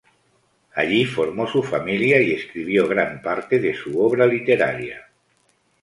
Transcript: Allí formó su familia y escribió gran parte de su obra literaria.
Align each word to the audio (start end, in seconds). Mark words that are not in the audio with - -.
Allí 0.73 1.05
formó 1.05 1.45
su 1.45 1.61
familia 1.61 2.19
y 2.19 2.31
escribió 2.31 2.87
gran 2.87 3.21
parte 3.21 3.59
de 3.59 3.75
su 3.75 4.01
obra 4.03 4.25
literaria. 4.25 5.07